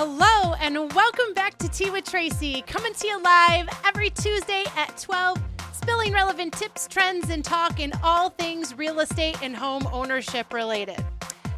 [0.00, 4.96] Hello, and welcome back to Tea with Tracy, coming to you live every Tuesday at
[4.96, 5.36] 12,
[5.72, 11.04] spilling relevant tips, trends, and talk in all things real estate and home ownership related.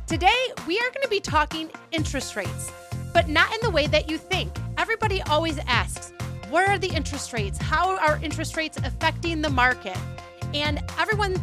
[0.07, 0.33] Today,
[0.67, 2.73] we are going to be talking interest rates,
[3.13, 4.51] but not in the way that you think.
[4.79, 6.15] Everybody always asks,
[6.49, 7.59] what are the interest rates?
[7.59, 9.99] How are interest rates affecting the market?
[10.55, 11.35] And everyone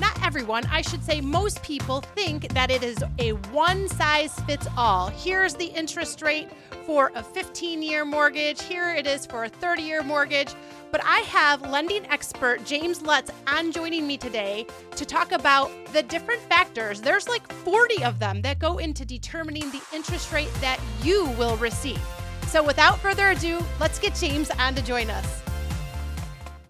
[0.00, 4.66] not everyone, I should say most people think that it is a one size fits
[4.76, 5.08] all.
[5.08, 6.48] Here's the interest rate
[6.86, 10.54] for a 15 year mortgage, here it is for a 30 year mortgage.
[10.90, 16.02] But I have lending expert James Lutz on joining me today to talk about the
[16.02, 17.00] different factors.
[17.00, 21.56] There's like 40 of them that go into determining the interest rate that you will
[21.58, 22.00] receive.
[22.48, 25.42] So without further ado, let's get James on to join us.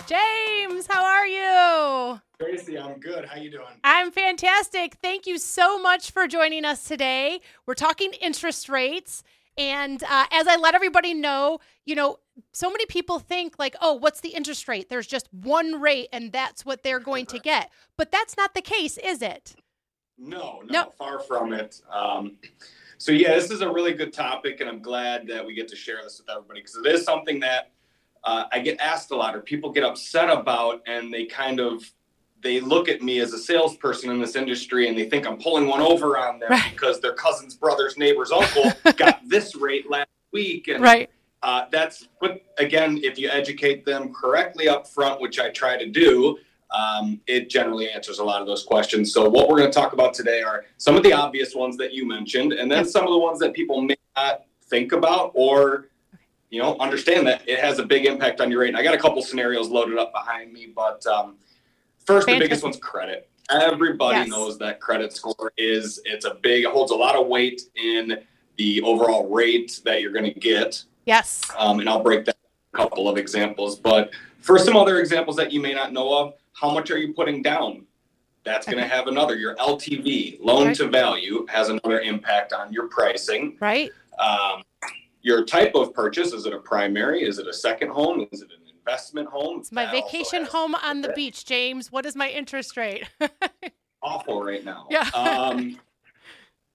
[0.07, 2.21] James, how are you?
[2.41, 3.27] Tracy, I'm good.
[3.27, 3.67] How you doing?
[3.85, 4.95] I'm fantastic.
[5.03, 7.41] Thank you so much for joining us today.
[7.67, 9.23] We're talking interest rates.
[9.59, 12.19] And uh, as I let everybody know, you know,
[12.55, 14.89] so many people think like, oh, what's the interest rate?
[14.89, 17.71] There's just one rate and that's what they're going to get.
[17.99, 19.55] But that's not the case, is it?
[20.17, 20.91] No, no, no.
[20.97, 21.83] far from it.
[21.93, 22.39] Um,
[22.97, 25.77] so, yeah, this is a really good topic, and I'm glad that we get to
[25.77, 27.71] share this with everybody because it is something that
[28.25, 31.91] uh, I get asked a lot, or people get upset about, and they kind of
[32.43, 35.67] they look at me as a salesperson in this industry, and they think I'm pulling
[35.67, 36.73] one over on them right.
[36.73, 41.11] because their cousin's brother's neighbor's uncle got this rate last week, and right.
[41.43, 45.87] Uh, that's but again, if you educate them correctly up front, which I try to
[45.87, 46.39] do,
[46.71, 49.13] um, it generally answers a lot of those questions.
[49.13, 51.95] So what we're going to talk about today are some of the obvious ones that
[51.95, 55.89] you mentioned, and then some of the ones that people may not think about or
[56.51, 58.69] you know, understand that it has a big impact on your rate.
[58.69, 61.37] And I got a couple scenarios loaded up behind me, but um,
[62.11, 62.43] first, Fantastic.
[62.43, 63.29] the biggest one's credit.
[63.51, 64.29] Everybody yes.
[64.29, 68.19] knows that credit score is it's a big it holds a lot of weight in
[68.57, 70.85] the overall rate that you're going to get.
[71.07, 71.51] Yes.
[71.59, 72.37] Um, and I'll break that
[72.75, 76.35] a couple of examples, but for some other examples that you may not know of,
[76.53, 77.87] how much are you putting down?
[78.45, 79.35] That's going to have another.
[79.35, 80.77] Your LTV, loan right.
[80.77, 83.57] to value, has another impact on your pricing.
[83.61, 83.91] Right.
[84.19, 84.63] Um,
[85.23, 88.49] your type of purchase is it a primary is it a second home is it
[88.51, 89.61] an investment home.
[89.61, 91.93] It's my vacation home on the beach james.
[91.93, 93.05] What is my interest rate?
[94.03, 94.87] Awful right now.
[94.91, 95.09] Yeah.
[95.15, 95.79] Um,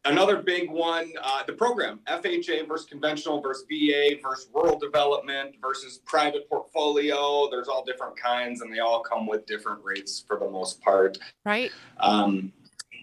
[0.05, 5.99] another big one uh, the program fha versus conventional versus va versus rural development versus
[6.05, 7.49] private portfolio.
[7.49, 11.17] There's all different kinds and they all come with different rates for the most part.
[11.43, 11.71] Right.
[11.99, 12.53] Um,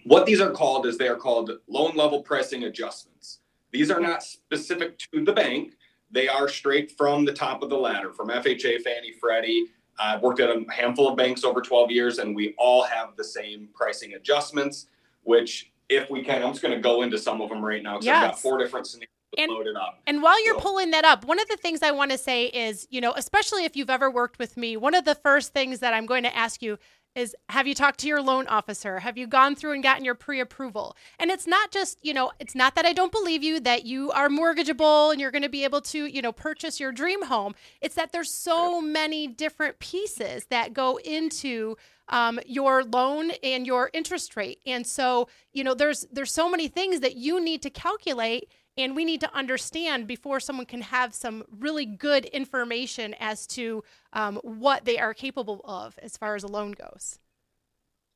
[0.05, 3.39] what these are called is they are called loan level pricing adjustments.
[3.71, 5.73] These are not specific to the bank.
[6.13, 9.65] They are straight from the top of the ladder, from FHA, Fannie, Freddie.
[9.99, 13.23] I've worked at a handful of banks over 12 years, and we all have the
[13.23, 14.87] same pricing adjustments,
[15.23, 17.93] which, if we can, I'm just going to go into some of them right now
[17.93, 18.23] because yes.
[18.23, 19.99] I've got four different scenarios and, loaded up.
[20.05, 20.61] And while you're so.
[20.61, 23.65] pulling that up, one of the things I want to say is, you know, especially
[23.65, 26.35] if you've ever worked with me, one of the first things that I'm going to
[26.35, 26.77] ask you
[27.15, 28.99] is have you talked to your loan officer?
[28.99, 30.95] Have you gone through and gotten your pre approval?
[31.19, 34.11] And it's not just, you know, it's not that I don't believe you that you
[34.11, 37.55] are mortgageable and you're going to be able to, you know, purchase your dream home.
[37.81, 41.77] It's that there's so many different pieces that go into
[42.09, 44.59] um, your loan and your interest rate.
[44.65, 48.95] And so, you know, there's there's so many things that you need to calculate and
[48.95, 54.39] we need to understand before someone can have some really good information as to um,
[54.43, 57.19] what they are capable of as far as a loan goes.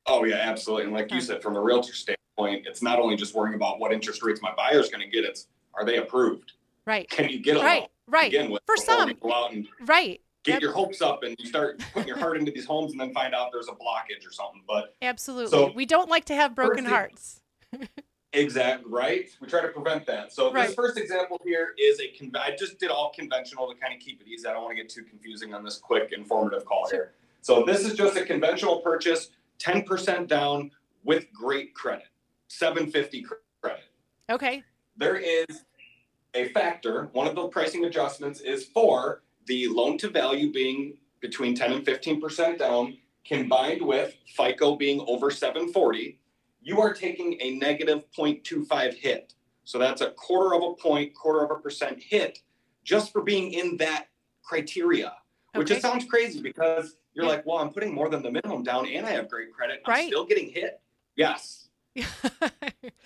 [0.06, 0.86] Oh yeah, absolutely.
[0.86, 3.92] And like you said, from a realtor standpoint, it's not only just worrying about what
[3.92, 6.52] interest rates my buyer is going to get; it's are they approved?
[6.86, 7.08] Right.
[7.10, 7.80] Can you get a right?
[7.80, 8.30] Loan right.
[8.30, 9.12] Begin with for some.
[9.20, 10.20] Go out and right.
[10.44, 10.62] Get yep.
[10.62, 13.34] your hopes up, and you start putting your heart into these homes, and then find
[13.34, 14.62] out there's a blockage or something.
[14.66, 17.42] But absolutely, so, we don't like to have broken hearts.
[18.38, 19.28] Exactly right.
[19.40, 20.32] We try to prevent that.
[20.32, 20.66] So right.
[20.66, 22.08] this first example here is a.
[22.16, 24.46] Con- I just did all conventional to kind of keep it easy.
[24.46, 27.12] I don't want to get too confusing on this quick informative call here.
[27.40, 30.70] So this is just a conventional purchase, ten percent down
[31.04, 32.08] with great credit,
[32.48, 33.24] seven fifty
[33.60, 33.84] credit.
[34.30, 34.62] Okay.
[34.96, 35.64] There is
[36.34, 37.08] a factor.
[37.12, 41.84] One of the pricing adjustments is for the loan to value being between ten and
[41.84, 46.18] fifteen percent down, combined with FICO being over seven forty
[46.60, 49.34] you are taking a negative 0.25 hit.
[49.64, 52.40] So that's a quarter of a point, quarter of a percent hit
[52.84, 54.06] just for being in that
[54.42, 55.12] criteria,
[55.54, 55.80] which okay.
[55.80, 57.32] sounds crazy because you're yeah.
[57.32, 59.82] like, well, I'm putting more than the minimum down and I have great credit.
[59.84, 60.08] I'm right.
[60.08, 60.80] still getting hit.
[61.16, 61.68] Yes.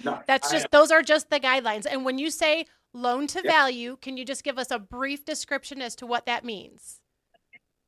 [0.05, 1.87] no, that's just, those are just the guidelines.
[1.91, 3.51] And when you say loan to yeah.
[3.51, 7.01] value, can you just give us a brief description as to what that means?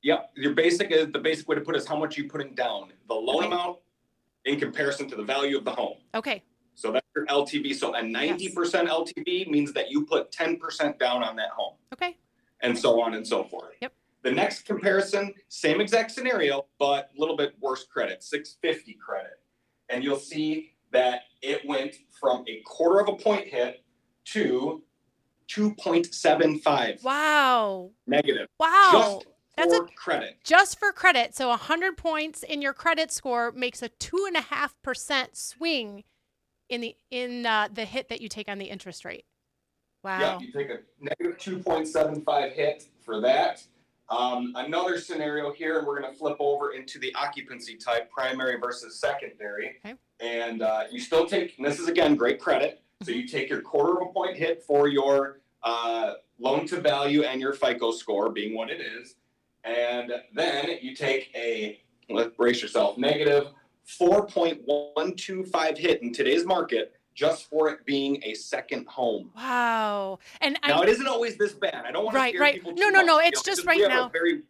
[0.03, 0.31] Yep.
[0.37, 2.93] Your basic is the basic way to put it is how much you putting down.
[3.09, 3.47] The loan okay.
[3.47, 3.79] amount
[4.45, 5.97] in comparison to the value of the home.
[6.15, 6.43] Okay.
[6.75, 7.75] So that's your LTV.
[7.75, 8.53] So a 90%
[8.89, 11.75] LTV means that you put 10% down on that home.
[11.93, 12.17] Okay.
[12.61, 13.75] And so on and so forth.
[13.81, 13.93] Yep.
[14.23, 19.39] The next comparison, same exact scenario, but a little bit worse credit, 650 credit.
[19.91, 23.85] And you'll see that it went from a quarter of a point hit
[24.27, 24.83] to
[25.49, 27.91] 2.75 Wow.
[28.07, 28.49] negative.
[28.59, 28.91] Wow.
[28.93, 30.39] Just That's for a credit.
[30.45, 31.35] just for credit.
[31.35, 36.05] So 100 points in your credit score makes a two and a half percent swing
[36.69, 39.25] in the in uh, the hit that you take on the interest rate.
[40.03, 40.21] Wow.
[40.21, 43.63] Yeah, you take a negative 2.75 hit for that.
[44.11, 48.59] Um, another scenario here, and we're going to flip over into the occupancy type, primary
[48.59, 49.77] versus secondary.
[49.85, 49.95] Okay.
[50.21, 52.83] And uh, you still take, and this is again great credit.
[53.03, 57.23] So you take your quarter of a point hit for your uh, loan to value
[57.23, 59.17] and your FICO score being what it is.
[59.65, 61.81] And then you take a,
[62.11, 63.49] let's brace yourself, negative
[64.01, 69.31] 4.125 hit in today's market just for it being a second home.
[69.37, 70.19] Wow.
[70.41, 71.85] And Now I it isn't always this bad.
[71.87, 72.55] I don't want Right, to scare right.
[72.55, 72.73] people.
[72.75, 74.07] No, no, much, no, you it's know, just right we have now.
[74.07, 74.43] A very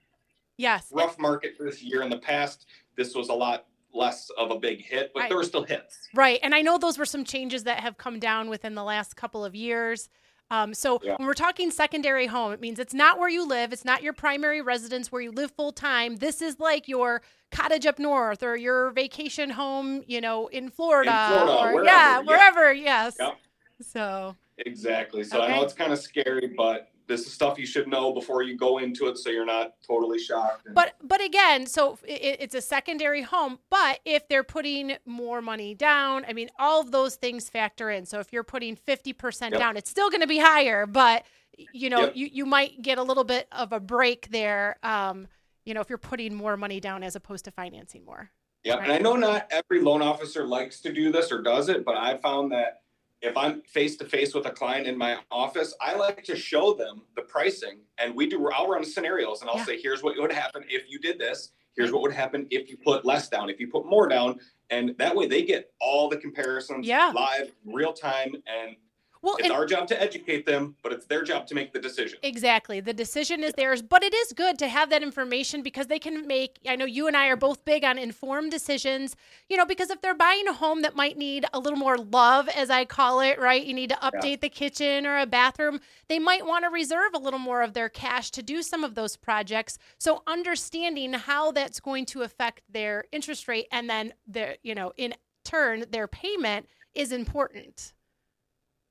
[0.57, 0.89] yes.
[0.91, 2.03] rough market for this year.
[2.03, 5.29] In the past, this was a lot less of a big hit, but Right.
[5.29, 6.09] there were still hits.
[6.15, 6.41] Right.
[6.43, 9.45] And I know those were some changes that have come down within the last couple
[9.45, 10.09] of years.
[10.51, 11.17] Um, so Yeah.
[11.17, 13.73] when we're talking secondary home, it means it's not where you live.
[13.73, 16.17] It's not your primary residence where you live full time.
[16.17, 21.11] This is like your cottage up north or your vacation home, you know, in Florida.
[21.11, 22.19] in Florida, or wherever, yeah, yeah.
[22.21, 22.73] wherever.
[22.73, 23.17] Yes.
[23.19, 23.37] Yep.
[23.83, 25.25] So Exactly.
[25.25, 28.43] So I know it's kind of scary, but this is stuff you should know before
[28.43, 30.69] you go into it, so you're not totally shocked.
[30.73, 33.59] But but again, so it, it's a secondary home.
[33.71, 38.07] But if they're putting more money down, I mean, all of those things factor in.
[38.07, 39.61] So if you're putting fifty percent Yep.
[39.61, 40.87] down, it's still going to be higher.
[40.87, 41.25] But
[41.73, 42.17] you know, Yep.
[42.17, 44.77] you you might get a little bit of a break there.
[44.83, 45.29] Um,
[45.65, 48.31] you know, if you're putting more money down as opposed to financing more.
[48.65, 51.85] Yeah, and I know not every loan officer likes to do this or does it,
[51.85, 52.81] but I found that
[53.25, 56.75] if I'm face to face with a client in my office, I like to show
[56.75, 58.49] them the pricing, and we do.
[58.51, 59.65] I'll run scenarios, and I'll Yeah.
[59.65, 61.53] say, "Here's what would happen if you did this.
[61.75, 63.49] Here's what would happen if you put less down.
[63.49, 64.41] If you put more down."
[64.71, 67.13] And that way, they get all the comparisons Yeah.
[67.15, 68.77] live, real time, and
[69.25, 72.19] Well, it's our job to educate them, but it's their job to make the decision.
[72.23, 72.81] Exactly.
[72.81, 76.27] The decision is theirs, but it is good to have that information because they can
[76.27, 79.17] make, I know you and I are both big on informed decisions,
[79.49, 82.51] you know, because if they're buying a home that might need a little more love,
[82.51, 83.65] as I call it, right?
[83.65, 87.19] You need to update the kitchen or a bathroom, they might want to reserve a
[87.19, 89.79] little more of their cash to do some of those projects.
[89.97, 94.93] So understanding how that's going to affect their interest rate and then their, you know,
[94.99, 97.95] in turn, their payment is important.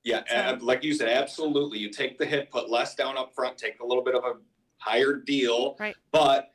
[0.04, 1.78] Yeah, ab- like you said, absolutely.
[1.78, 4.34] You take the hit, put less down up front, take a little bit of a
[4.76, 5.76] higher deal.
[5.80, 5.96] Right.
[6.12, 6.50] But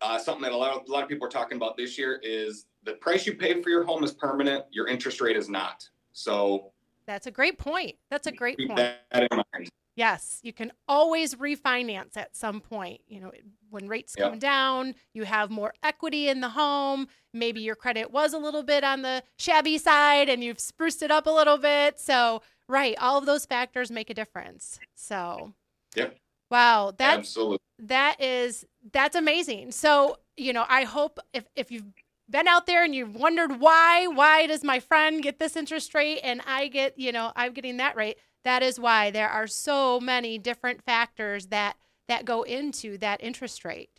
[0.00, 2.18] uh, something that a lot, of, a lot of people are talking about this year
[2.22, 4.64] is the price you pay for your home is permanent.
[4.72, 5.86] Your interest rate is not.
[6.12, 6.72] So
[7.06, 7.96] That's a great point.
[8.10, 8.76] That's a great point.
[8.76, 9.68] that in mind.
[9.96, 13.00] Yes, you can always refinance at some point.
[13.06, 13.30] You know,
[13.70, 14.28] when rates Yep.
[14.30, 17.06] come down, you have more equity in the home.
[17.32, 21.12] Maybe your credit was a little bit on the shabby side and you've spruced it
[21.12, 22.00] up a little bit.
[22.00, 24.78] So, right, all of those factors make a difference.
[24.94, 25.54] So,
[25.96, 26.16] Yep.
[26.50, 27.58] Wow, that's Absolutely.
[27.80, 29.72] that is that's amazing.
[29.72, 31.86] So, you know, I hope if if you've
[32.28, 36.20] been out there and you've wondered why, why does my friend get this interest rate
[36.22, 40.00] and I get, you know, I'm getting that rate, that is why there are so
[40.00, 41.76] many different factors that
[42.08, 43.90] that go into that interest rate.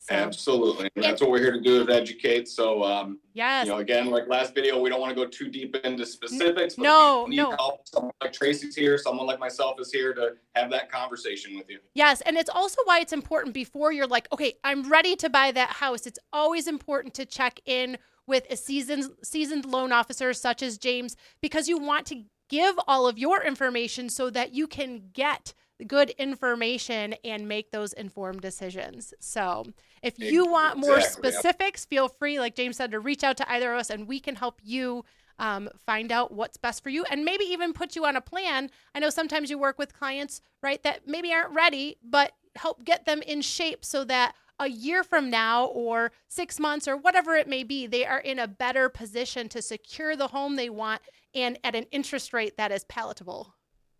[0.00, 0.88] So, Absolutely.
[0.96, 2.48] And that's what we're here to do is educate.
[2.48, 3.66] So, um, yes.
[3.66, 6.76] you know, again, like last video, we don't want to go too deep into specifics.
[6.76, 7.50] But no, no.
[7.50, 11.68] help, someone like Tracy's here, someone like myself is here to have that conversation with
[11.68, 11.80] you.
[11.94, 15.52] Yes, and it's also why it's important before you're like, okay, I'm ready to buy
[15.52, 16.06] that house.
[16.06, 21.16] It's always important to check in with a seasoned seasoned loan officer such as James
[21.42, 25.52] because you want to give all of your information so that you can get
[25.86, 29.14] good information and make those informed decisions.
[29.20, 29.66] So,
[30.02, 33.50] if you want more Exactly, specifics, feel free like James said to reach out to
[33.50, 35.04] either of us and we can help you
[35.38, 38.70] um, find out what's best for you and maybe even put you on a plan.
[38.94, 43.06] I know sometimes you work with clients, right, that maybe aren't ready, but help get
[43.06, 47.46] them in shape so that a year from now or six months or whatever it
[47.46, 51.00] may be, they are in a better position to secure the home they want
[51.34, 53.54] and at an interest rate that is palatable.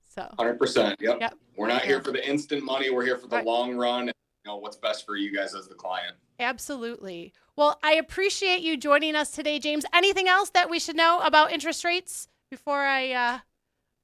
[0.08, 0.98] So, Hundred percent.
[1.00, 1.18] Yep.
[1.20, 1.34] Yep.
[1.56, 1.88] We're not Yeah.
[1.88, 2.90] here for the instant money.
[2.90, 3.46] We're here for the Right.
[3.46, 4.00] long run.
[4.08, 6.16] And, you know what's best for you guys as the client.
[6.40, 7.32] absolutely.
[7.56, 9.84] Well, I appreciate you joining us today, James.
[9.92, 13.38] Anything else that we should know about interest rates before I uh,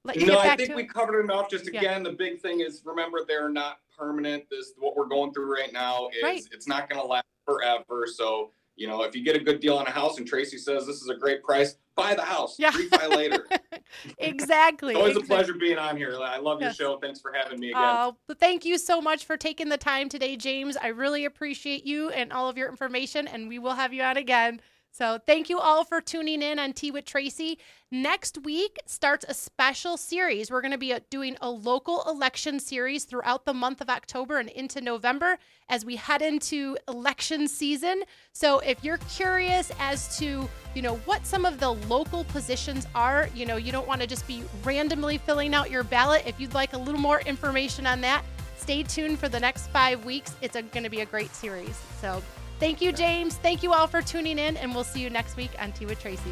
[0.03, 0.89] let you No, I think we it?
[0.93, 1.49] covered enough.
[1.49, 1.79] Just Yeah.
[1.79, 4.49] again, the big thing is remember they're not permanent.
[4.49, 6.43] This what we're going through right now is Right.
[6.51, 8.05] it's not going to last forever.
[8.05, 10.85] So you know, if you get a good deal on a house and Tracy says
[10.85, 12.55] this is a great price, buy the house.
[12.59, 12.71] Yeah.
[12.71, 13.47] Refi later.
[14.17, 14.93] exactly.
[14.93, 15.35] It's always exactly.
[15.35, 16.17] a pleasure being on here.
[16.19, 16.75] I love your Yes.
[16.75, 16.97] show.
[16.97, 17.81] Thanks for having me again.
[17.83, 20.75] Oh, but thank you so much for taking the time today, James.
[20.77, 24.17] I really appreciate you and all of your information, and we will have you on
[24.17, 24.59] again.
[24.97, 27.59] So, thank you all for tuning in on Tea with Tracy.
[27.91, 30.49] Next week starts a special series.
[30.49, 34.37] We're going to be uh, doing a local election series throughout the month of October
[34.37, 35.37] and into November
[35.67, 38.03] as we head into election season.
[38.31, 43.27] So, if you're curious as to, you know, what some of the local positions are,
[43.35, 46.23] you know, you don't want to just be randomly filling out your ballot.
[46.25, 48.23] If you'd like a little more information on that,
[48.55, 50.37] stay tuned for the next five weeks.
[50.41, 51.77] It's going to be a great series.
[51.99, 52.23] So,
[52.59, 53.35] thank you, James.
[53.35, 55.99] Thank you all for tuning in, and we'll see you next week on Tea with
[55.99, 56.31] Tracy.